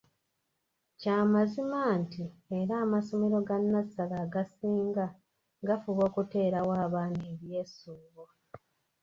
[0.99, 2.23] Kya mazima nti
[2.59, 5.05] era amasomero ga nnasale agasinga
[5.67, 8.23] gafuba okuteerawo abaana ebyesuubo.